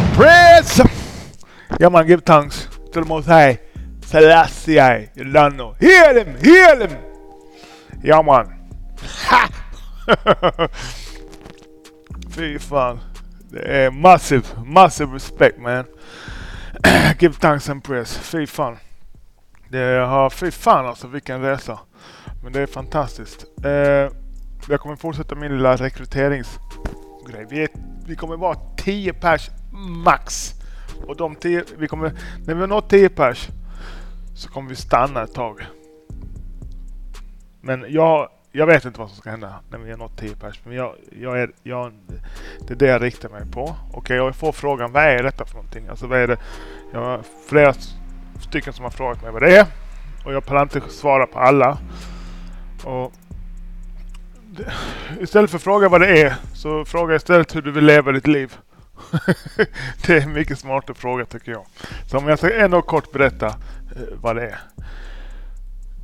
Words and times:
Praise! 0.00 0.80
Yeah, 1.80 1.88
man, 1.88 2.06
give 2.06 2.22
thanks 2.24 2.68
to 2.92 3.00
the 3.00 3.04
Most 3.04 3.26
High. 3.26 3.60
Selassie, 4.02 5.08
you 5.16 5.24
don't 5.24 5.56
know. 5.56 5.74
Heal 5.80 6.16
him, 6.16 6.36
heal 6.40 6.80
him! 6.80 6.98
Ja, 8.02 8.22
man. 8.22 8.46
Ha! 9.28 9.48
Fy 12.30 12.58
fan. 12.58 13.00
Det 13.50 13.84
är 13.84 13.90
massive, 13.90 14.42
massive 14.64 15.14
respect 15.14 15.58
man. 15.58 15.84
give 17.18 17.34
thanks 17.34 17.68
and 17.68 17.84
praise. 17.84 18.18
Fy 18.18 18.46
fan. 18.46 18.76
Det 19.68 20.06
har, 20.06 20.30
fy 20.30 20.50
fan 20.50 20.86
alltså 20.86 21.08
vilken 21.08 21.40
resa. 21.40 21.78
Men 22.42 22.52
det 22.52 22.60
är 22.60 22.66
fantastiskt. 22.66 23.44
Eh, 23.64 24.10
jag 24.68 24.80
kommer 24.80 24.96
fortsätta 24.96 25.34
min 25.34 25.52
lilla 25.52 25.76
rekryteringsgrej. 25.76 27.46
Vi, 27.50 27.62
är, 27.62 27.68
vi 28.06 28.16
kommer 28.16 28.36
vara 28.36 28.56
10 28.76 29.12
pers 29.12 29.50
max. 30.04 30.54
Och 31.06 31.16
de 31.16 31.36
tio, 31.36 31.64
vi 31.76 31.88
kommer, 31.88 32.12
när 32.46 32.54
vi 32.54 32.60
har 32.60 32.68
nått 32.68 32.90
10 32.90 33.08
pers 33.08 33.48
så 34.34 34.48
kommer 34.48 34.68
vi 34.68 34.76
stanna 34.76 35.22
ett 35.22 35.34
tag. 35.34 35.66
Men 37.60 37.84
jag, 37.88 38.28
jag 38.52 38.66
vet 38.66 38.84
inte 38.84 39.00
vad 39.00 39.08
som 39.08 39.18
ska 39.18 39.30
hända 39.30 39.60
när 39.70 39.78
vi 39.78 39.90
har 39.90 39.98
nått 39.98 40.18
10 40.18 40.36
pers. 40.36 40.60
Men 40.64 40.76
jag, 40.76 40.94
jag 41.20 41.40
är, 41.40 41.50
jag, 41.62 41.92
det 42.66 42.74
är 42.74 42.78
det 42.78 42.86
jag 42.86 43.02
riktar 43.02 43.28
mig 43.28 43.42
på. 43.52 43.76
Och 43.92 44.10
jag 44.10 44.36
får 44.36 44.52
frågan, 44.52 44.92
vad 44.92 45.04
är 45.04 45.22
detta 45.22 45.44
för 45.44 45.54
någonting? 45.54 45.88
Alltså 45.88 46.06
vad 46.06 46.18
är 46.18 46.28
det? 46.28 46.36
Jag 46.92 47.00
har 47.00 47.20
flera 47.48 47.74
stycken 48.40 48.72
som 48.72 48.84
har 48.84 48.90
frågat 48.90 49.22
mig 49.22 49.32
vad 49.32 49.42
det 49.42 49.56
är. 49.56 49.66
Och 50.24 50.32
jag 50.32 50.46
pallar 50.46 50.62
inte 50.62 50.80
svara 50.80 51.26
på 51.26 51.38
alla. 51.38 51.78
Och 52.84 53.12
istället 55.20 55.50
för 55.50 55.56
att 55.56 55.62
fråga 55.62 55.88
vad 55.88 56.00
det 56.00 56.22
är, 56.22 56.34
så 56.54 56.84
fråga 56.84 57.14
istället 57.14 57.56
hur 57.56 57.62
du 57.62 57.70
vill 57.70 57.84
leva 57.84 58.12
ditt 58.12 58.26
liv. 58.26 58.56
det 60.06 60.16
är 60.16 60.22
en 60.22 60.32
mycket 60.32 60.58
smartare 60.58 60.96
fråga 60.96 61.24
tycker 61.24 61.52
jag. 61.52 61.66
Så 62.06 62.18
om 62.18 62.28
jag 62.28 62.38
ska 62.38 62.54
ändå 62.54 62.82
kort 62.82 63.12
berätta 63.12 63.46
eh, 63.46 64.02
vad 64.20 64.36
det 64.36 64.42
är. 64.42 64.58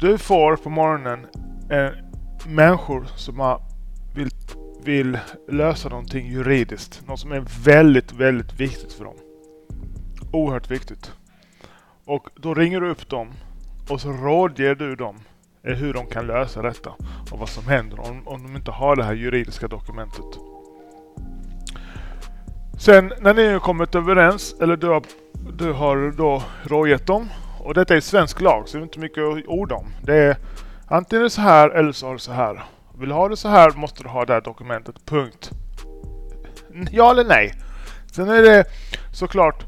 Du 0.01 0.19
får 0.19 0.57
på 0.57 0.71
morgonen 0.71 1.27
eh, 1.71 1.91
människor 2.47 3.07
som 3.17 3.41
har, 3.41 3.63
vill, 4.15 4.31
vill 4.85 5.19
lösa 5.49 5.89
någonting 5.89 6.27
juridiskt. 6.27 7.03
Något 7.07 7.21
som 7.21 7.33
är 7.33 7.45
väldigt, 7.65 8.13
väldigt 8.13 8.61
viktigt 8.61 8.93
för 8.93 9.05
dem. 9.05 9.17
Oerhört 10.33 10.71
viktigt. 10.71 11.13
Och 12.05 12.29
då 12.37 12.55
ringer 12.55 12.81
du 12.81 12.91
upp 12.91 13.09
dem 13.09 13.33
och 13.89 14.01
så 14.01 14.13
rådger 14.13 14.75
du 14.75 14.97
dem 14.97 15.17
eh, 15.63 15.75
hur 15.75 15.95
de 15.95 16.07
kan 16.07 16.27
lösa 16.27 16.63
detta 16.63 16.93
och 17.31 17.39
vad 17.39 17.49
som 17.49 17.65
händer 17.69 18.01
om, 18.01 18.29
om 18.29 18.43
de 18.43 18.57
inte 18.57 18.71
har 18.71 18.97
det 18.97 19.05
här 19.05 19.15
juridiska 19.15 19.69
dokumentet. 19.69 20.48
Sen 22.79 23.13
när 23.21 23.35
ni 23.35 23.53
har 23.53 23.59
kommit 23.59 23.95
överens, 23.95 24.55
eller 24.61 24.77
du 24.77 24.87
har, 24.87 25.03
du 25.59 25.73
har 25.73 26.13
då 26.17 26.43
rådgett 26.63 27.07
dem, 27.07 27.29
och 27.61 27.75
detta 27.75 27.97
är 27.97 28.01
svensk 28.01 28.41
lag 28.41 28.69
så 28.69 28.77
det 28.77 28.81
är 28.81 28.85
inte 28.85 28.99
mycket 28.99 29.25
att 29.25 29.47
orda 29.47 29.75
om. 29.75 29.87
Det 30.03 30.15
är 30.15 30.37
antingen 30.87 31.23
det 31.23 31.31
så 31.31 31.41
här 31.41 31.71
eller 31.71 31.93
så 31.93 32.07
har 32.07 32.13
du 32.13 32.19
så 32.19 32.33
här. 32.33 32.65
Vill 32.99 33.09
du 33.09 33.15
ha 33.15 33.29
det 33.29 33.37
så 33.37 33.49
här 33.49 33.71
måste 33.71 34.03
du 34.03 34.09
ha 34.09 34.25
det 34.25 34.33
här 34.33 34.41
dokumentet, 34.41 34.95
punkt. 35.05 35.51
Ja 36.91 37.11
eller 37.11 37.25
nej? 37.25 37.55
Sen 38.13 38.29
är 38.29 38.43
det 38.43 38.65
såklart, 39.13 39.65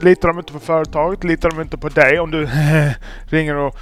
litar 0.00 0.28
de 0.28 0.38
inte 0.38 0.52
på 0.52 0.60
företaget, 0.60 1.24
litar 1.24 1.50
de 1.50 1.60
inte 1.60 1.78
på 1.78 1.88
dig 1.88 2.20
om 2.20 2.30
du 2.30 2.48
ringer 3.26 3.56
och 3.56 3.76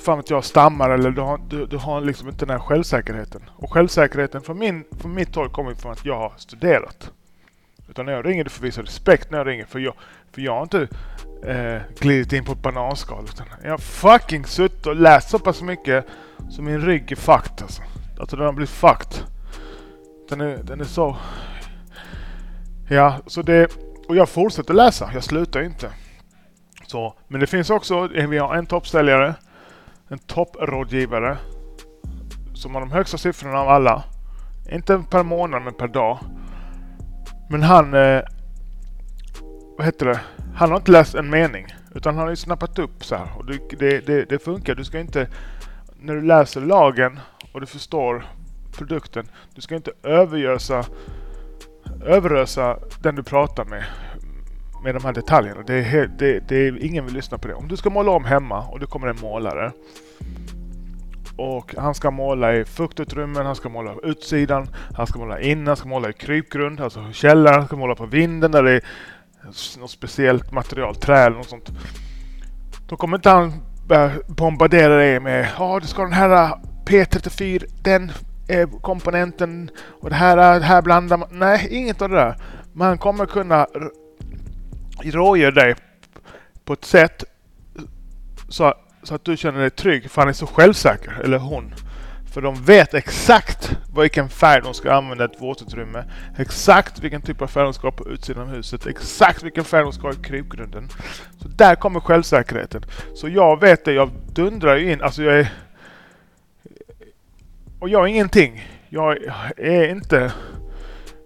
fan 0.00 0.18
vet 0.18 0.30
jag, 0.30 0.44
stammar 0.44 0.90
eller 0.90 1.10
du 1.10 1.20
har, 1.20 1.40
du, 1.48 1.66
du 1.66 1.76
har 1.76 2.00
liksom 2.00 2.28
inte 2.28 2.46
den 2.46 2.50
här 2.50 2.66
självsäkerheten. 2.66 3.42
Och 3.56 3.72
självsäkerheten 3.72 4.42
från, 4.42 4.58
min, 4.58 4.84
från 5.00 5.14
mitt 5.14 5.34
håll 5.34 5.50
kommer 5.50 5.74
från 5.74 5.92
att 5.92 6.04
jag 6.04 6.18
har 6.18 6.32
studerat. 6.36 7.10
Utan 7.88 8.06
när 8.06 8.12
jag 8.12 8.26
ringer, 8.26 8.44
du 8.44 8.50
får 8.50 8.62
visa 8.62 8.82
respekt 8.82 9.30
när 9.30 9.38
jag 9.38 9.46
ringer. 9.46 9.64
För 9.64 9.78
jag, 9.78 9.94
för 10.32 10.40
jag 10.40 10.54
har 10.54 10.62
inte 10.62 10.88
eh, 11.44 11.82
glidit 12.00 12.32
in 12.32 12.44
på 12.44 12.52
ett 12.52 12.62
bananskal. 12.62 13.24
Utan 13.24 13.46
jag 13.62 13.70
har 13.70 13.78
fucking 13.78 14.44
suttit 14.44 14.86
och 14.86 14.96
läst 14.96 15.30
så 15.30 15.38
pass 15.38 15.62
mycket 15.62 16.06
så 16.50 16.62
min 16.62 16.80
rygg 16.80 17.12
är 17.12 17.16
fucked 17.16 17.62
alltså. 17.62 17.82
Alltså 18.20 18.36
den 18.36 18.46
har 18.46 18.52
blivit 18.52 18.70
fucked. 18.70 19.22
Den 20.28 20.40
är, 20.40 20.56
den 20.56 20.80
är 20.80 20.84
så... 20.84 21.16
Ja, 22.88 23.16
så 23.26 23.42
det... 23.42 23.76
Och 24.08 24.16
jag 24.16 24.28
fortsätter 24.28 24.74
läsa, 24.74 25.10
jag 25.14 25.24
slutar 25.24 25.62
inte. 25.62 25.90
Så, 26.86 27.14
men 27.28 27.40
det 27.40 27.46
finns 27.46 27.70
också, 27.70 28.14
eh, 28.14 28.28
vi 28.28 28.38
har 28.38 28.54
en 28.54 28.66
toppställare, 28.66 29.34
en 30.08 30.18
topprådgivare 30.18 31.36
som 32.54 32.74
har 32.74 32.80
de 32.80 32.90
högsta 32.90 33.18
siffrorna 33.18 33.58
av 33.58 33.68
alla. 33.68 34.04
Inte 34.72 35.04
per 35.10 35.22
månad 35.22 35.62
men 35.62 35.74
per 35.74 35.88
dag. 35.88 36.18
Men 37.48 37.62
han... 37.62 37.94
Eh, 37.94 38.22
vad 39.78 39.86
heter 39.86 40.06
det? 40.06 40.20
Han 40.54 40.70
har 40.70 40.76
inte 40.76 40.92
läst 40.92 41.14
en 41.14 41.30
mening. 41.30 41.66
Utan 41.94 42.14
han 42.14 42.22
har 42.22 42.30
ju 42.30 42.36
snappat 42.36 42.78
upp 42.78 43.04
så 43.04 43.16
här. 43.16 43.28
Och 43.36 43.46
det, 43.46 43.78
det, 43.78 44.06
det, 44.06 44.24
det 44.24 44.38
funkar. 44.38 44.74
Du 44.74 44.84
ska 44.84 44.98
inte... 44.98 45.28
När 46.00 46.14
du 46.14 46.22
läser 46.22 46.60
lagen 46.60 47.20
och 47.52 47.60
du 47.60 47.66
förstår 47.66 48.26
produkten. 48.72 49.28
Du 49.54 49.60
ska 49.60 49.74
inte 49.74 49.92
övergösa 50.02 50.84
överösa 52.04 52.78
den 53.02 53.14
du 53.14 53.22
pratar 53.22 53.64
med 53.64 53.84
med 54.84 54.94
de 54.94 55.04
här 55.04 55.12
detaljerna. 55.12 55.62
Det 55.66 55.74
är, 55.74 55.82
helt, 55.82 56.18
det, 56.18 56.48
det 56.48 56.56
är, 56.56 56.84
ingen 56.84 57.04
vill 57.04 57.14
lyssna 57.14 57.38
på 57.38 57.48
det. 57.48 57.54
Om 57.54 57.68
du 57.68 57.76
ska 57.76 57.90
måla 57.90 58.10
om 58.10 58.24
hemma 58.24 58.62
och 58.62 58.80
det 58.80 58.86
kommer 58.86 59.06
en 59.08 59.20
målare 59.20 59.72
och 61.36 61.74
han 61.78 61.94
ska 61.94 62.10
måla 62.10 62.56
i 62.56 62.64
fuktutrymmen, 62.64 63.46
han 63.46 63.56
ska 63.56 63.68
måla 63.68 63.94
på 63.94 64.02
utsidan, 64.02 64.68
han 64.94 65.06
ska 65.06 65.18
måla 65.18 65.40
in, 65.40 65.66
han 65.66 65.76
ska 65.76 65.88
måla 65.88 66.10
i 66.10 66.12
krypgrund, 66.12 66.80
alltså 66.80 67.12
källaren, 67.12 67.58
han 67.58 67.66
ska 67.66 67.76
måla 67.76 67.94
på 67.94 68.06
vinden 68.06 68.50
där 68.50 68.62
det 68.62 68.72
är 68.72 68.82
något 69.78 69.90
speciellt 69.90 70.52
material, 70.52 70.96
trä 70.96 71.18
eller 71.18 71.36
något 71.36 71.48
sånt. 71.48 71.70
Då 72.88 72.96
kommer 72.96 73.16
inte 73.16 73.30
han 73.30 73.52
bombardera 74.26 74.96
dig 74.96 75.20
med 75.20 75.48
ja, 75.58 75.80
du 75.80 75.86
ska 75.86 76.02
ha 76.02 76.08
den 76.08 76.18
här 76.18 76.44
äh, 76.44 76.58
P34, 76.84 77.64
den 77.82 78.12
eh, 78.48 78.68
komponenten 78.80 79.70
och 80.00 80.10
det 80.10 80.16
här, 80.16 80.54
äh, 80.54 80.60
det 80.60 80.66
här 80.66 80.82
blandar 80.82 81.16
man. 81.16 81.28
Nej, 81.32 81.68
inget 81.70 82.02
av 82.02 82.08
det 82.08 82.16
där. 82.16 82.36
Man 82.72 82.98
kommer 82.98 83.26
kunna 83.26 83.66
rådgöra 85.02 85.50
dig 85.50 85.74
på 86.64 86.72
ett 86.72 86.84
sätt 86.84 87.24
så, 88.48 88.74
så 89.06 89.14
att 89.14 89.24
du 89.24 89.36
känner 89.36 89.60
dig 89.60 89.70
trygg 89.70 90.10
för 90.10 90.20
han 90.20 90.28
är 90.28 90.32
så 90.32 90.46
självsäker, 90.46 91.20
eller 91.24 91.38
hon. 91.38 91.74
För 92.36 92.42
de 92.42 92.64
vet 92.64 92.94
exakt 92.94 93.78
vilken 93.96 94.28
färg 94.28 94.62
de 94.62 94.74
ska 94.74 94.92
använda 94.92 95.24
i 95.24 95.26
ett 95.26 95.42
våtutrymme. 95.42 96.04
Exakt 96.38 96.98
vilken 96.98 97.22
typ 97.22 97.42
av 97.42 97.46
färg 97.46 97.64
de 97.64 97.74
ska 97.74 97.86
ha 97.86 97.92
på 97.92 98.08
utsidan 98.08 98.42
av 98.42 98.54
huset. 98.54 98.86
Exakt 98.86 99.42
vilken 99.42 99.64
färg 99.64 99.82
de 99.82 99.92
ska 99.92 100.02
ha 100.02 100.12
i 100.12 100.16
krypgrunden. 100.16 100.88
Så 101.42 101.48
där 101.48 101.74
kommer 101.74 102.00
självsäkerheten. 102.00 102.84
Så 103.14 103.28
jag 103.28 103.60
vet 103.60 103.84
det, 103.84 103.92
jag 103.92 104.10
dundrar 104.32 104.76
ju 104.76 104.92
in. 104.92 105.02
Alltså 105.02 105.22
jag 105.22 105.38
är... 105.38 105.52
Och 107.78 107.88
jag 107.88 108.02
är 108.02 108.06
ingenting. 108.06 108.68
Jag 108.88 109.18
är 109.56 109.88
inte... 109.88 110.32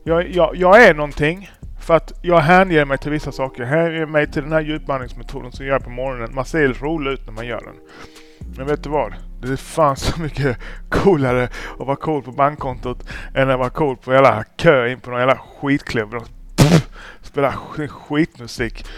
Jag, 0.04 0.30
jag, 0.30 0.56
jag 0.56 0.84
är 0.84 0.94
någonting. 0.94 1.50
För 1.80 1.96
att 1.96 2.12
jag 2.22 2.38
hänger 2.38 2.84
mig 2.84 2.98
till 2.98 3.10
vissa 3.10 3.32
saker. 3.32 3.62
Jag 3.62 3.68
hänger 3.68 4.06
mig 4.06 4.30
till 4.30 4.42
den 4.42 4.52
här 4.52 4.60
djupandningsmetoden 4.60 5.52
som 5.52 5.66
jag 5.66 5.72
gör 5.72 5.80
på 5.80 5.90
morgonen. 5.90 6.34
Man 6.34 6.44
ser 6.44 6.68
rolig 6.68 7.10
ut 7.10 7.26
när 7.26 7.32
man 7.32 7.46
gör 7.46 7.60
den. 7.60 7.74
Men 8.56 8.66
vet 8.66 8.84
du 8.84 8.90
vad? 8.90 9.14
Det 9.42 9.52
är 9.52 9.56
fan 9.56 9.96
så 9.96 10.20
mycket 10.20 10.58
coolare 10.88 11.48
att 11.80 11.86
vara 11.86 11.96
cool 11.96 12.22
på 12.22 12.32
bankkontot 12.32 13.08
än 13.34 13.50
att 13.50 13.58
vara 13.58 13.70
cool 13.70 13.96
på 13.96 14.12
jävla 14.12 14.44
kö 14.56 14.88
in 14.88 15.00
på 15.00 15.10
någon 15.10 15.20
jävla 15.20 15.38
skitklubb. 15.60 16.14
Spela 17.22 17.52
skitmusik. 17.88 18.86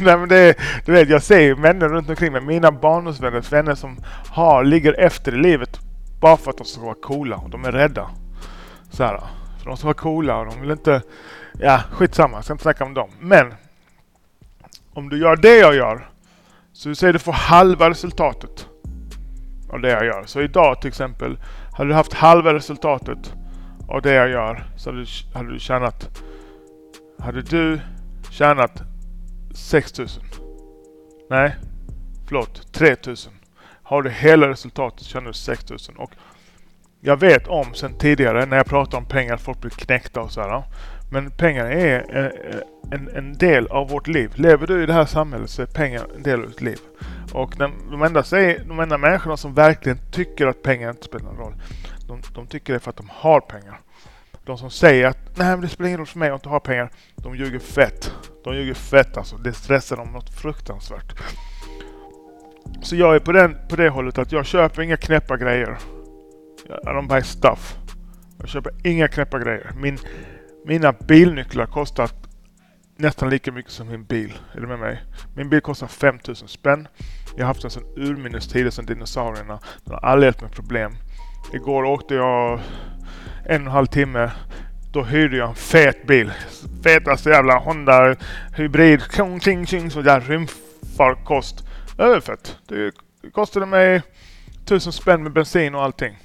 Nej 0.00 0.18
men 0.18 0.28
det 0.28 0.58
du 0.84 0.92
vet 0.92 1.08
jag 1.08 1.22
ser 1.22 1.40
ju 1.40 1.54
vänner 1.54 1.88
runt 1.88 2.08
omkring 2.08 2.32
mig. 2.32 2.40
Mina 2.40 2.72
barndomsvänner, 2.72 3.50
vänner 3.50 3.74
som 3.74 3.96
har, 4.28 4.64
ligger 4.64 5.00
efter 5.00 5.34
i 5.34 5.38
livet 5.38 5.80
bara 6.20 6.36
för 6.36 6.50
att 6.50 6.58
de 6.58 6.64
ska 6.64 6.80
vara 6.80 6.96
coola 7.02 7.36
och 7.36 7.50
de 7.50 7.64
är 7.64 7.72
rädda. 7.72 8.10
Så 8.90 9.04
här. 9.04 9.20
För 9.64 9.70
de 9.70 9.76
ska 9.76 9.86
vara 9.86 9.94
coola 9.94 10.38
och 10.38 10.46
de 10.46 10.60
vill 10.60 10.70
inte... 10.70 11.02
Ja, 11.58 11.80
skitsamma. 11.92 12.36
Jag 12.36 12.44
ska 12.44 12.52
inte 12.52 12.62
snacka 12.62 12.84
om 12.84 12.94
dem. 12.94 13.10
Men 13.20 13.54
om 14.92 15.08
du 15.08 15.18
gör 15.18 15.36
det 15.36 15.56
jag 15.56 15.74
gör 15.74 16.08
så 16.72 16.88
du 16.88 16.94
säger 16.94 17.12
du 17.12 17.18
får 17.18 17.32
halva 17.32 17.90
resultatet 17.90 18.68
av 19.72 19.80
det 19.80 19.90
jag 19.90 20.04
gör. 20.04 20.24
Så 20.26 20.40
idag 20.42 20.80
till 20.80 20.88
exempel, 20.88 21.38
hade 21.72 21.90
du 21.90 21.94
haft 21.94 22.12
halva 22.12 22.54
resultatet 22.54 23.34
av 23.88 24.02
det 24.02 24.12
jag 24.12 24.28
gör 24.28 24.64
så 24.76 24.90
hade 24.90 25.02
du, 25.02 25.08
hade 25.34 25.52
du 25.52 25.58
tjänat... 25.58 26.22
Hade 27.18 27.42
du 27.42 27.80
tjänat 28.30 28.82
6000? 29.54 30.22
Nej, 31.30 31.56
förlåt, 32.26 32.72
3000. 32.72 33.32
Har 33.82 34.02
du 34.02 34.10
hela 34.10 34.48
resultatet 34.48 35.06
tjänar 35.06 35.26
du 35.26 35.32
6000. 35.32 35.96
Och 35.96 36.10
jag 37.06 37.20
vet 37.20 37.46
om 37.46 37.74
sen 37.74 37.94
tidigare 37.98 38.46
när 38.46 38.56
jag 38.56 38.66
pratar 38.66 38.98
om 38.98 39.04
pengar 39.04 39.34
att 39.34 39.40
folk 39.40 39.60
blir 39.60 39.70
knäckta 39.70 40.20
och 40.20 40.30
sådär. 40.30 40.62
Men 41.10 41.30
pengar 41.30 41.66
är 41.66 42.16
eh, 42.16 42.24
eh, 42.24 42.60
en, 42.90 43.08
en, 43.16 43.32
del 43.32 43.66
av 43.66 43.88
vårt 43.88 44.06
liv. 44.06 44.32
Lever 44.34 44.66
du 44.66 44.82
i 44.82 44.86
det 44.86 44.92
här 44.92 45.04
samhället 45.04 45.50
så 45.50 45.62
är 45.62 45.66
pengar 45.66 46.06
en 46.16 46.22
del 46.22 46.40
av 46.40 46.48
ditt 46.48 46.60
liv. 46.60 46.78
Och 47.32 47.54
de, 47.58 47.72
de, 47.90 48.02
enda, 48.02 48.22
de 48.66 48.80
enda 48.80 48.98
människorna 48.98 49.36
som 49.36 49.54
verkligen 49.54 49.98
tycker 50.10 50.46
att 50.46 50.62
pengar 50.62 50.90
inte 50.90 51.04
spelar 51.04 51.24
någon 51.24 51.36
roll. 51.36 51.54
De, 52.08 52.20
de 52.34 52.46
tycker 52.46 52.72
det 52.72 52.80
för 52.80 52.90
att 52.90 52.96
de 52.96 53.08
har 53.10 53.40
pengar. 53.40 53.80
de 54.44 54.58
som 54.58 54.70
säger 54.70 55.06
att 55.06 55.36
nej 55.36 55.48
men 55.48 55.60
det 55.60 55.68
spelar 55.68 55.88
ingen 55.88 55.98
roll 55.98 56.06
för 56.06 56.18
mig 56.18 56.30
att 56.30 56.34
inte 56.34 56.48
ha 56.48 56.60
pengar, 56.60 56.90
de 57.16 57.36
ljuger 57.36 57.58
fett. 57.58 58.12
De 58.44 58.56
ljuger 58.56 58.74
fett 58.74 59.16
alltså. 59.16 59.36
Det 59.36 59.52
stressar 59.52 59.96
dem 59.96 60.08
något 60.12 60.30
fruktansvärt. 60.30 61.12
Så 62.82 62.96
jag 62.96 63.14
är 63.14 63.20
på, 63.20 63.32
den, 63.32 63.56
på 63.68 63.76
det 63.76 63.88
hållet 63.88 64.18
att 64.18 64.32
jag 64.32 64.46
köper 64.46 64.82
inga 64.82 64.96
knäppa 64.96 65.36
grejer. 65.36 65.78
I 66.68 66.86
don't 66.86 67.08
buy 67.08 67.22
stuff. 67.22 67.76
Jag 68.38 68.48
köper 68.48 68.72
inga 68.84 69.08
knäppa 69.08 69.38
grejer. 69.38 69.70
Min, 69.76 69.98
mina 70.64 70.92
bilnycklar 70.92 71.66
kostar 71.66 72.10
nästan 72.96 73.30
lika 73.30 73.52
mycket 73.52 73.72
som 73.72 73.88
min 73.88 74.04
bil. 74.04 74.32
Är 74.54 74.60
du 74.60 74.66
med 74.66 74.78
mig? 74.78 75.02
Min 75.36 75.48
bil 75.48 75.60
kostar 75.60 75.86
5000 75.86 76.48
spänn. 76.48 76.88
Jag 77.36 77.44
har 77.44 77.46
haft 77.46 77.62
den 77.62 77.70
sedan 77.70 77.84
urminnes 77.96 78.48
tider, 78.48 78.70
sedan 78.70 78.86
dinosaurierna. 78.86 79.58
Den 79.84 79.94
har 79.94 80.00
aldrig 80.00 80.28
gett 80.28 80.40
mig 80.40 80.50
problem. 80.50 80.92
Igår 81.52 81.84
åkte 81.84 82.14
jag 82.14 82.60
en 83.46 83.60
och 83.62 83.66
en 83.66 83.66
halv 83.66 83.86
timme. 83.86 84.30
Då 84.92 85.04
hyrde 85.04 85.36
jag 85.36 85.48
en 85.48 85.54
fet 85.54 86.06
bil. 86.06 86.32
Fetaste 86.82 87.30
jävla 87.30 87.58
Honda 87.58 88.16
hybrid. 88.56 89.02
Kling, 89.02 89.40
kling, 89.40 89.66
kling, 89.66 89.90
så 89.90 90.02
där 90.02 90.20
rymdfarkost. 90.20 91.64
Överfett. 91.98 92.58
Det 92.68 92.92
kostade 93.32 93.66
mig 93.66 94.02
tusen 94.64 94.92
spänn 94.92 95.22
med 95.22 95.32
bensin 95.32 95.74
och 95.74 95.82
allting. 95.82 96.18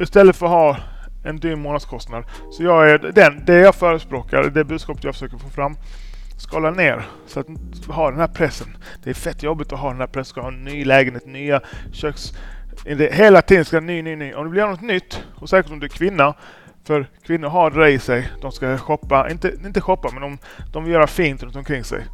Istället 0.00 0.36
för 0.36 0.46
att 0.46 0.52
ha 0.52 0.76
en 1.24 1.36
dyr 1.36 1.56
månadskostnad. 1.56 2.24
Så 2.50 2.62
jag 2.62 2.90
är 2.90 2.98
den, 2.98 3.44
det 3.44 3.58
jag 3.58 3.74
förespråkar, 3.74 4.42
det 4.42 4.64
budskapet 4.64 5.04
jag 5.04 5.14
försöker 5.14 5.38
få 5.38 5.48
fram. 5.48 5.76
Skala 6.38 6.70
ner 6.70 7.02
så 7.26 7.40
att 7.40 7.46
ha 7.88 8.10
den 8.10 8.20
här 8.20 8.28
pressen. 8.28 8.76
Det 9.04 9.10
är 9.10 9.14
fett 9.14 9.42
jobbigt 9.42 9.72
att 9.72 9.78
ha 9.78 9.88
den 9.88 10.00
här 10.00 10.06
pressen. 10.06 10.30
Ska 10.30 10.40
ha 10.40 10.48
en 10.48 10.64
ny 10.64 10.84
lägenhet, 10.84 11.26
nya 11.26 11.60
köks... 11.92 12.32
Hela 13.10 13.42
tiden 13.42 13.64
ska 13.64 13.80
ny, 13.80 14.02
ny, 14.02 14.16
ny. 14.16 14.34
Om 14.34 14.44
du 14.44 14.50
vill 14.50 14.58
göra 14.58 14.70
något 14.70 14.80
nytt, 14.80 15.24
och 15.34 15.48
säkert 15.48 15.72
om 15.72 15.80
du 15.80 15.86
är 15.86 15.90
kvinna, 15.90 16.34
för 16.84 17.06
kvinnor 17.26 17.48
har 17.48 17.70
det 17.70 17.90
i 17.90 17.98
sig. 17.98 18.30
De 18.40 18.52
ska 18.52 18.78
shoppa, 18.78 19.30
inte, 19.30 19.52
inte 19.64 19.80
shoppa, 19.80 20.08
men 20.12 20.22
de, 20.22 20.38
de 20.72 20.84
vill 20.84 20.92
göra 20.92 21.06
fint 21.06 21.42
runt 21.42 21.56
omkring 21.56 21.84
sig. 21.84 22.04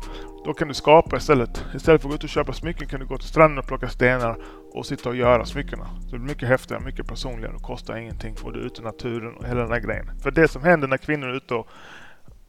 Då 0.44 0.54
kan 0.54 0.68
du 0.68 0.74
skapa 0.74 1.16
istället. 1.16 1.64
Istället 1.74 2.02
för 2.02 2.08
att 2.08 2.12
gå 2.12 2.14
ut 2.14 2.24
och 2.24 2.30
köpa 2.30 2.52
smycken 2.52 2.88
kan 2.88 3.00
du 3.00 3.06
gå 3.06 3.18
till 3.18 3.28
stranden 3.28 3.58
och 3.58 3.66
plocka 3.66 3.88
stenar 3.88 4.36
och 4.72 4.86
sitta 4.86 5.08
och 5.08 5.16
göra 5.16 5.44
smyckena. 5.44 5.86
Så 6.00 6.10
det 6.10 6.18
blir 6.18 6.28
mycket 6.28 6.48
häftigare, 6.48 6.82
mycket 6.82 7.06
personligare 7.06 7.54
och 7.54 7.62
kostar 7.62 7.96
ingenting. 7.96 8.34
Och 8.42 8.52
du 8.52 8.60
är 8.60 8.64
ute 8.64 8.80
i 8.80 8.84
naturen 8.84 9.34
och 9.34 9.46
hela 9.46 9.60
den 9.60 9.70
där 9.70 9.80
grejen. 9.80 10.10
För 10.22 10.30
det 10.30 10.48
som 10.48 10.62
händer 10.62 10.88
när 10.88 10.96
kvinnor 10.96 11.28
är 11.28 11.36
ute 11.36 11.54
och, 11.54 11.68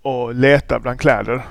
och 0.01 0.36
letar 0.36 0.80
bland 0.80 1.00
kläder. 1.00 1.45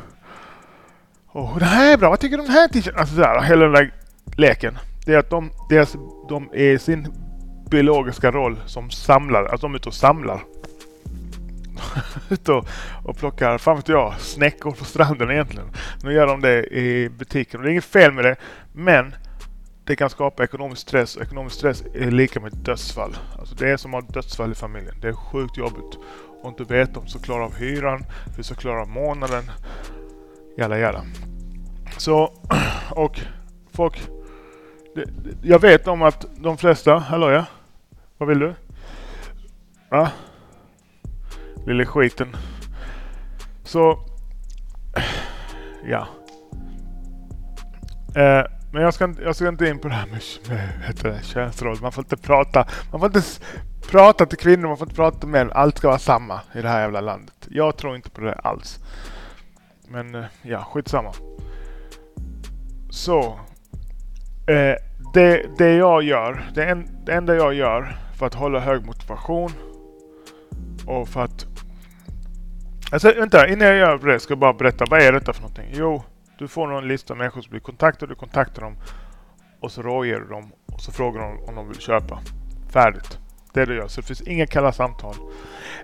Och 1.27 1.59
det 1.59 1.65
här 1.65 1.93
är 1.93 1.99
bra, 1.99 2.11
vad 2.11 2.21
tycker 2.21 2.37
du 2.37 2.41
om 2.41 2.47
den 2.47 2.57
här 2.57 2.69
t-shirten? 2.69 3.01
Alltså 3.01 3.15
sådär, 3.15 3.41
hela 3.41 3.65
den 3.65 3.73
där 3.73 3.93
leken. 4.37 4.79
Det 5.07 5.15
är 5.15 5.19
att 5.19 5.31
de, 5.31 5.51
deras, 5.69 5.97
de 6.29 6.51
är 6.53 6.73
i 6.73 6.79
sin 6.79 7.13
biologiska 7.71 8.31
roll 8.31 8.61
som 8.67 8.91
samlare, 8.91 9.49
alltså 9.49 9.67
de 9.67 9.75
är 9.75 9.77
ute 9.77 9.89
och 9.89 9.95
samlar. 9.95 10.41
ute 12.31 12.53
och, 12.53 12.69
och 13.05 13.17
plockar, 13.17 13.59
fan 13.59 13.77
vet 13.77 13.89
jag, 13.89 14.15
snäckor 14.21 14.71
på 14.71 14.85
stranden 14.85 15.31
egentligen. 15.31 15.69
Nu 16.03 16.13
gör 16.13 16.27
de 16.27 16.41
det 16.41 16.65
i 16.67 17.09
butiken 17.09 17.61
och 17.61 17.65
det 17.65 17.71
är 17.71 17.73
inget 17.73 17.85
fel 17.85 18.13
med 18.13 18.25
det. 18.25 18.37
Men 18.73 19.15
det 19.89 19.97
kan 19.97 20.11
skapa 20.11 20.45
ekonomisk 20.45 20.83
stress 20.83 21.17
och 21.17 21.23
ekonomisk 21.23 21.57
stress 21.57 21.85
är 21.95 22.11
lika 22.11 22.41
med 22.41 22.53
dödsfall. 22.57 23.17
Alltså 23.39 23.55
det 23.55 23.71
är 23.71 23.77
som 23.77 23.95
att 23.95 24.05
ha 24.05 24.11
dödsfall 24.11 24.53
i 24.53 24.55
familjen. 24.55 24.95
Det 25.01 25.09
är 25.09 25.13
sjukt 25.13 25.57
jobbigt. 25.57 25.99
Och 26.43 26.49
inte 26.49 26.75
veta 26.75 26.99
om 26.99 27.05
du 27.05 27.11
ska 27.11 27.19
klara 27.19 27.45
av 27.45 27.55
hyran, 27.55 28.05
hur 28.27 28.37
du 28.37 28.43
ska 28.43 28.55
klara 28.55 28.81
av 28.81 28.89
månaden. 28.89 29.45
Jalla 30.59 30.79
jalla. 30.79 31.05
Så, 31.99 32.33
och 32.91 33.21
folk... 33.73 34.09
Det, 34.95 35.05
jag 35.43 35.61
vet 35.61 35.89
om 35.89 36.03
att 36.03 36.27
de 36.37 36.59
flesta... 36.59 36.99
Hallå 36.99 37.31
ja? 37.31 37.45
Vad 38.19 38.29
vill 38.29 38.39
du? 38.39 38.55
Va? 39.91 40.11
Lille 41.67 41.87
skiten. 41.87 42.37
Så... 43.65 43.99
Ja. 45.85 46.09
Eh, 48.17 48.58
men 48.73 48.83
jag 48.83 48.95
ska, 48.95 49.15
jag 49.25 49.37
ska 49.37 49.49
inte 49.49 49.69
in 49.69 49.79
på 49.79 49.89
det 49.89 49.95
här 49.95 50.07
med, 50.07 50.23
med 51.05 51.25
könsroll. 51.25 51.79
Man 51.83 51.93
får 51.93 52.05
inte 52.05 52.17
prata. 52.17 52.69
Man 52.91 53.01
får 53.01 53.07
inte 53.07 53.23
prata 53.91 54.27
till 54.27 54.39
kvinnor, 54.39 54.69
man 54.69 54.77
får 54.77 54.87
inte 54.87 54.97
prata 54.97 55.19
till 55.19 55.29
män. 55.29 55.53
Allt 55.53 55.79
ska 55.79 55.89
vara 55.89 55.99
samma 55.99 56.41
i 56.55 56.63
det 56.63 56.69
här 56.69 56.81
jävla 56.81 57.01
landet. 57.01 57.49
Jag 57.51 57.77
tror 57.77 57.97
inte 57.97 58.11
på 58.11 58.21
det 58.21 58.33
alls. 58.33 58.79
Men 59.89 60.15
eh, 60.15 60.25
ja, 60.43 60.65
skitsamma. 60.65 61.13
Så. 62.91 63.39
Eh, 64.47 64.75
det, 65.15 65.47
det 65.59 65.73
jag 65.73 66.03
gör, 66.03 66.51
det, 66.55 66.65
en, 66.65 67.05
det 67.05 67.13
enda 67.13 67.35
jag 67.35 67.55
gör 67.55 67.97
för 68.19 68.27
att 68.27 68.35
hålla 68.35 68.61
hög 68.61 68.87
motivation 68.87 69.51
och 70.87 71.09
för 71.09 71.25
att... 71.25 71.47
Alltså 72.93 73.13
vänta, 73.13 73.49
innan 73.49 73.69
jag 73.69 73.77
gör 73.77 73.99
det 73.99 74.21
ska 74.21 74.33
jag 74.33 74.39
bara 74.39 74.53
berätta, 74.53 74.85
vad 74.91 75.03
är 75.03 75.13
detta 75.13 75.33
för 75.33 75.43
någonting? 75.43 75.71
Jo, 75.73 76.03
du 76.39 76.49
får 76.49 76.67
någon 76.67 76.89
lista 76.89 77.15
med 77.15 77.19
människor 77.19 77.43
som 77.43 77.51
blir 77.51 77.61
kontaktade, 77.61 78.13
du 78.13 78.17
kontaktar 78.17 78.63
dem 78.63 78.77
och 79.61 79.73
så 79.73 79.83
rådger 79.83 80.21
du 80.21 80.27
dem 80.27 80.53
och 80.73 80.81
så 80.81 80.93
frågar 80.93 81.21
de 81.21 81.49
om 81.49 81.55
de 81.55 81.69
vill 81.69 81.81
köpa. 81.81 82.21
Färdigt. 82.73 83.19
Det 83.53 83.65
du 83.65 83.77
gör. 83.77 83.89
Så 83.89 84.01
det 84.01 84.07
finns 84.07 84.21
inga 84.21 84.47
kalla 84.47 84.73
samtal. 84.73 85.15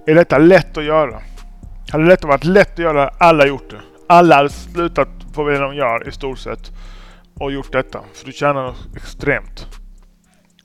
Är 0.06 0.14
detta 0.14 0.38
lätt 0.38 0.76
att 0.76 0.84
göra? 0.84 1.22
Hade 1.90 2.16
det 2.16 2.24
varit 2.24 2.44
lätt 2.44 2.72
att 2.72 2.78
göra, 2.78 3.08
alla 3.18 3.46
gjort 3.46 3.70
det. 3.70 3.80
Alla 4.08 4.36
hade 4.36 4.48
slutat 4.48 5.08
på 5.34 5.44
vad 5.44 5.60
de 5.60 5.74
gör 5.74 6.08
i 6.08 6.12
stort 6.12 6.38
sett 6.38 6.72
och 7.34 7.52
gjort 7.52 7.72
detta. 7.72 8.00
För 8.12 8.26
du 8.26 8.32
tjänar 8.32 8.74
extremt. 8.96 9.66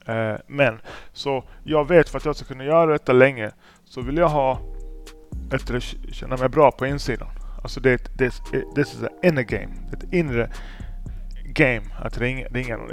Eh, 0.06 0.36
men 0.48 0.80
så 1.14 1.44
jag 1.64 1.88
vet 1.88 2.10
för 2.10 2.18
att 2.18 2.26
jag 2.26 2.36
ska 2.36 2.46
kunna 2.46 2.64
göra 2.64 2.92
detta 2.92 3.14
länge 3.14 3.52
så 3.86 4.02
vill 4.02 4.18
jag 4.18 4.30
ha 4.30 4.60
ett, 5.54 5.72
känna 6.12 6.38
mig 6.38 6.50
bra 6.50 6.72
på 6.72 6.88
insidan. 6.88 7.30
Alltså 7.62 7.80
det, 7.80 8.18
det, 8.18 8.30
this 8.30 8.42
det 8.76 8.82
är, 8.82 9.28
inner 9.30 9.42
game. 9.42 9.74
Ett 9.94 10.14
inre 10.14 10.50
game 11.46 11.86
att 12.00 12.18
ringa, 12.18 12.48
ringa 12.48 12.78
någon. 12.78 12.90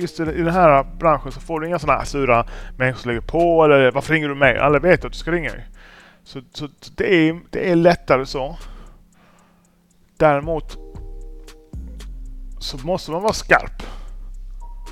Just 0.00 0.20
i 0.20 0.24
den 0.24 0.48
här 0.48 0.84
branschen 0.98 1.32
så 1.32 1.40
får 1.40 1.60
du 1.60 1.66
inga 1.66 1.78
sådana 1.78 1.98
här 1.98 2.06
sura 2.06 2.46
människor 2.76 3.00
som 3.00 3.08
lägger 3.08 3.20
på 3.20 3.64
eller 3.64 3.90
varför 3.90 4.14
ringer 4.14 4.28
du 4.28 4.34
mig? 4.34 4.58
Alla 4.58 4.78
vet 4.78 5.04
att 5.04 5.12
du 5.12 5.18
ska 5.18 5.32
ringa 5.32 5.52
Så, 6.24 6.40
så 6.52 6.68
det, 6.96 7.14
är, 7.14 7.40
det 7.50 7.70
är 7.70 7.76
lättare 7.76 8.26
så. 8.26 8.58
Däremot 10.16 10.78
så 12.58 12.78
måste 12.86 13.10
man 13.10 13.22
vara 13.22 13.32
skarp. 13.32 13.82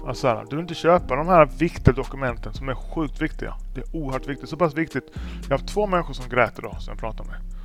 Alltså 0.06 0.44
du 0.50 0.56
vill 0.56 0.62
inte 0.62 0.75
köpa 0.75 1.17
de 1.17 1.28
här 1.28 1.46
viktiga 1.46 1.94
dokumenten 1.94 2.55
som 2.55 2.69
är 2.69 2.75
sjukt 2.75 3.23
viktiga. 3.23 3.55
Det 3.75 3.81
är 3.81 3.96
oerhört 3.96 4.26
viktigt. 4.26 4.49
Så 4.49 4.56
pass 4.56 4.75
viktigt. 4.75 5.05
Jag 5.14 5.50
har 5.50 5.58
haft 5.58 5.69
två 5.69 5.87
människor 5.87 6.14
som 6.14 6.28
grät 6.28 6.58
idag 6.58 6.76
som 6.78 6.93
jag 6.93 6.99
pratade 6.99 7.28
med. 7.28 7.55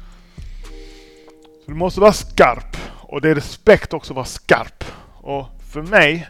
Så 1.65 1.71
du 1.71 1.73
måste 1.73 2.01
vara 2.01 2.13
skarp. 2.13 2.77
Och 3.01 3.21
det 3.21 3.29
är 3.29 3.35
respekt 3.35 3.93
också 3.93 4.13
att 4.13 4.15
vara 4.15 4.25
skarp. 4.25 4.83
Och 5.21 5.45
för 5.71 5.81
mig, 5.81 6.29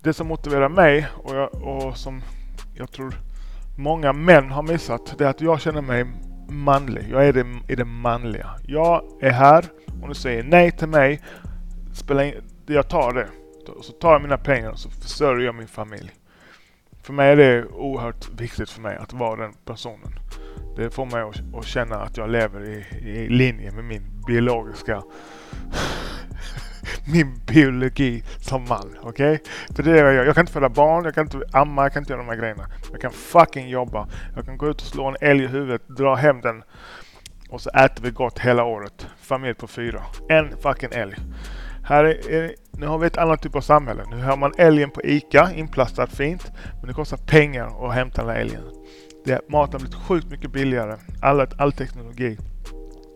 det 0.00 0.12
som 0.12 0.26
motiverar 0.26 0.68
mig 0.68 1.06
och, 1.14 1.36
jag, 1.36 1.54
och 1.54 1.96
som 1.96 2.22
jag 2.74 2.92
tror 2.92 3.14
många 3.78 4.12
män 4.12 4.50
har 4.50 4.62
missat, 4.62 5.14
det 5.18 5.24
är 5.24 5.28
att 5.28 5.40
jag 5.40 5.60
känner 5.60 5.82
mig 5.82 6.06
manlig. 6.48 7.08
Jag 7.10 7.26
är 7.28 7.32
det, 7.32 7.46
i 7.68 7.74
det 7.74 7.84
manliga. 7.84 8.50
Jag 8.66 9.02
är 9.20 9.30
här, 9.30 9.64
om 10.02 10.08
du 10.08 10.14
säger 10.14 10.44
nej 10.44 10.70
till 10.70 10.88
mig, 10.88 11.22
spelar 11.94 12.24
in, 12.24 12.34
jag 12.66 12.88
tar 12.88 13.12
det. 13.12 13.28
Så 13.82 13.92
tar 13.92 14.12
jag 14.12 14.22
mina 14.22 14.38
pengar 14.38 14.70
och 14.70 14.78
så 14.78 14.90
försörjer 14.90 15.46
jag 15.46 15.54
min 15.54 15.68
familj. 15.68 16.10
För 17.02 17.12
mig 17.12 17.30
är 17.30 17.36
det 17.36 17.64
oerhört 17.64 18.28
viktigt 18.40 18.70
för 18.70 18.80
mig 18.80 18.96
att 18.96 19.12
vara 19.12 19.42
den 19.42 19.52
personen. 19.64 20.12
Det 20.76 20.90
får 20.90 21.06
mig 21.06 21.22
att, 21.22 21.58
att 21.58 21.66
känna 21.66 21.96
att 21.96 22.16
jag 22.16 22.30
lever 22.30 22.64
i, 22.64 22.84
i 23.08 23.28
linje 23.28 23.70
med 23.70 23.84
min 23.84 24.02
biologiska 24.26 25.02
min 27.12 27.40
biologi 27.46 28.22
som 28.40 28.64
man. 28.68 28.96
Okej? 29.02 29.32
Okay? 29.32 29.38
För 29.76 29.82
det 29.82 29.90
är 29.90 30.04
jag 30.04 30.14
gör. 30.14 30.24
Jag 30.24 30.34
kan 30.34 30.42
inte 30.42 30.52
föda 30.52 30.68
barn, 30.68 31.04
jag 31.04 31.14
kan 31.14 31.24
inte 31.24 31.40
amma, 31.52 31.82
jag 31.82 31.92
kan 31.92 32.02
inte 32.02 32.12
göra 32.12 32.22
de 32.22 32.28
här 32.28 32.36
grejerna. 32.36 32.66
Jag 32.92 33.00
kan 33.00 33.10
fucking 33.10 33.68
jobba. 33.68 34.08
Jag 34.36 34.44
kan 34.44 34.58
gå 34.58 34.68
ut 34.68 34.80
och 34.80 34.86
slå 34.86 35.04
en 35.04 35.16
älg 35.20 35.44
i 35.44 35.46
huvudet, 35.46 35.88
dra 35.88 36.14
hem 36.14 36.40
den 36.40 36.62
och 37.50 37.60
så 37.60 37.70
äter 37.70 38.02
vi 38.02 38.10
gott 38.10 38.38
hela 38.38 38.64
året. 38.64 39.06
Familj 39.20 39.54
på 39.54 39.66
fyra. 39.66 40.02
En 40.28 40.56
fucking 40.56 40.88
älg. 40.92 41.14
Här 41.84 42.04
är, 42.04 42.30
är, 42.30 42.54
nu 42.70 42.86
har 42.86 42.98
vi 42.98 43.06
ett 43.06 43.18
annat 43.18 43.42
typ 43.42 43.54
av 43.54 43.60
samhälle. 43.60 44.04
Nu 44.10 44.22
har 44.22 44.36
man 44.36 44.52
älgen 44.58 44.90
på 44.90 45.02
ICA, 45.02 45.50
inplastad 45.54 46.06
fint. 46.06 46.52
Men 46.78 46.88
det 46.88 46.94
kostar 46.94 47.16
pengar 47.16 47.86
att 47.86 47.94
hämta 47.94 48.22
den 48.22 48.30
här 48.30 48.40
älgen. 48.40 48.62
Det, 49.26 49.40
maten 49.48 49.72
har 49.72 49.78
blivit 49.78 49.94
sjukt 49.94 50.30
mycket 50.30 50.52
billigare. 50.52 50.96
All, 51.22 51.46
all 51.58 51.72
teknologi. 51.72 52.38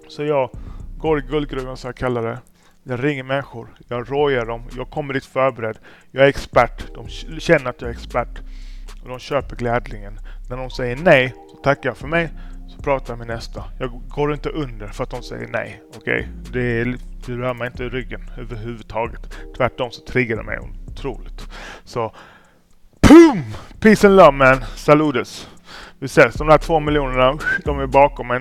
Så 0.08 0.24
jag 0.24 0.50
går 0.98 1.18
i 1.18 1.22
guldgruvan 1.22 1.76
som 1.76 1.88
jag 1.88 1.96
kallar 1.96 2.22
det. 2.22 2.38
Jag 2.82 3.04
ringer 3.04 3.22
människor, 3.22 3.68
jag 3.88 4.12
rojar 4.12 4.46
dem, 4.46 4.62
jag 4.76 4.90
kommer 4.90 5.14
dit 5.14 5.24
förberedd. 5.24 5.78
Jag 6.10 6.24
är 6.24 6.28
expert, 6.28 6.94
de 6.94 7.08
känner 7.40 7.70
att 7.70 7.80
jag 7.80 7.90
är 7.90 7.94
expert. 7.94 8.40
Och 9.02 9.08
de 9.08 9.18
köper 9.18 9.56
glädlingen. 9.56 10.18
När 10.48 10.56
de 10.56 10.70
säger 10.70 10.96
nej 10.96 11.34
så 11.50 11.56
tackar 11.56 11.90
jag 11.90 11.96
för 11.96 12.08
mig, 12.08 12.30
så 12.68 12.82
pratar 12.82 13.12
jag 13.12 13.18
med 13.18 13.26
nästa. 13.26 13.64
Jag 13.78 14.02
går 14.08 14.32
inte 14.32 14.48
under 14.48 14.88
för 14.88 15.04
att 15.04 15.10
de 15.10 15.22
säger 15.22 15.48
nej. 15.48 15.82
Okej? 15.96 16.28
Okay? 16.52 16.52
Det, 16.52 16.84
det 17.26 17.32
rör 17.32 17.54
mig 17.54 17.66
inte 17.66 17.84
i 17.84 17.88
ryggen 17.88 18.30
överhuvudtaget. 18.38 19.38
Tvärtom 19.56 19.90
så 19.90 20.02
triggar 20.02 20.36
det 20.36 20.42
mig 20.42 20.58
otroligt. 20.86 21.48
Så 21.84 22.14
POOM! 23.00 23.42
Peace 23.80 24.06
and 24.06 24.16
love 24.16 24.32
man. 24.32 24.64
Saludes! 24.76 25.48
Vi 26.02 26.06
ses. 26.06 26.34
De 26.34 26.48
där 26.48 26.58
två 26.58 26.80
miljonerna, 26.80 27.38
de 27.64 27.80
är 27.80 27.86
bakom 27.86 28.28
mig. 28.28 28.38